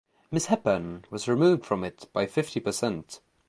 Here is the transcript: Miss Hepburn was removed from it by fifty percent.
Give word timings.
Miss 0.31 0.47
Hepburn 0.47 1.05
was 1.11 1.27
removed 1.27 1.63
from 1.63 1.83
it 1.83 2.09
by 2.11 2.25
fifty 2.25 2.59
percent. 2.59 3.21